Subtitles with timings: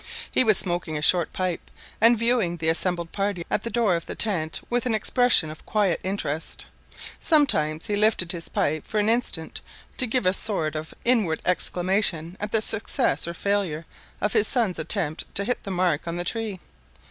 [0.31, 1.69] He was smoking a short pipe,
[2.01, 5.63] and viewing the assembled party at the door of the tent with an expression of
[5.63, 6.65] quiet interest;
[7.19, 9.61] sometimes he lifted his pipe for an instant
[9.99, 13.85] to give a sort of inward exclamation at the success or failure
[14.21, 16.57] of his sons' attempts to hit the mark on the tree.